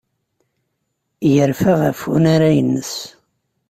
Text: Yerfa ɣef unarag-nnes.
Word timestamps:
Yerfa 1.33 1.73
ɣef 1.81 1.99
unarag-nnes. 2.15 2.93